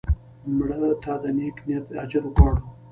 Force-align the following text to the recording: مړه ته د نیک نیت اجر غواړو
مړه 0.57 0.91
ته 1.03 1.13
د 1.23 1.25
نیک 1.37 1.57
نیت 1.67 1.87
اجر 2.01 2.23
غواړو 2.33 2.63